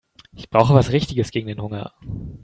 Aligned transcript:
Ich 0.35 0.49
brauche 0.49 0.73
was 0.73 0.91
Richtiges 0.93 1.29
gegen 1.29 1.47
den 1.47 1.61
Hunger. 1.61 1.93